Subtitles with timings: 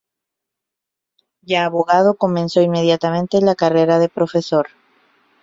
[1.43, 4.69] Ya abogado comenzó inmediatamente la carrera de profesor.